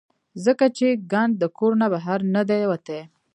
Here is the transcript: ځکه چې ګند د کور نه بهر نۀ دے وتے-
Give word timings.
ځکه 0.45 0.65
چې 0.77 0.87
ګند 1.11 1.33
د 1.41 1.43
کور 1.57 1.73
نه 1.81 1.87
بهر 1.93 2.19
نۀ 2.33 2.41
دے 2.49 2.61
وتے- 2.71 2.99